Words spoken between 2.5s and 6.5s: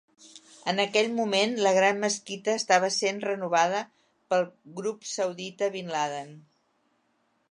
estava sent renovada pel Grup Saudita Binladin.